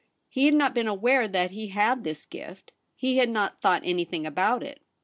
[0.29, 4.25] He had not been aware that he had this gift; he had not thought anything
[4.25, 4.81] about it.